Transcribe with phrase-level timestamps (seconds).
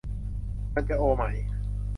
[0.73, 1.23] มันจะโอไหม